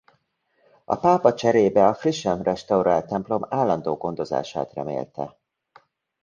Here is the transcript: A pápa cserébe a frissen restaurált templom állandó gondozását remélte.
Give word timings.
A 0.85 0.95
pápa 0.95 1.33
cserébe 1.33 1.85
a 1.87 1.93
frissen 1.93 2.41
restaurált 2.43 3.07
templom 3.07 3.45
állandó 3.49 3.95
gondozását 3.95 4.73
remélte. 4.73 5.37